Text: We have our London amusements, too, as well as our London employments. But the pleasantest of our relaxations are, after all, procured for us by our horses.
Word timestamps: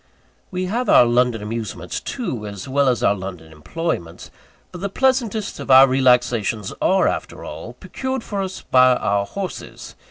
We 0.49 0.65
have 0.65 0.89
our 0.89 1.05
London 1.05 1.43
amusements, 1.43 1.99
too, 1.99 2.47
as 2.47 2.67
well 2.67 2.89
as 2.89 3.03
our 3.03 3.13
London 3.13 3.51
employments. 3.51 4.31
But 4.71 4.81
the 4.81 4.89
pleasantest 4.89 5.59
of 5.59 5.69
our 5.69 5.87
relaxations 5.87 6.73
are, 6.81 7.07
after 7.07 7.43
all, 7.45 7.73
procured 7.73 8.23
for 8.23 8.41
us 8.41 8.63
by 8.63 8.95
our 8.95 9.27
horses. 9.27 9.93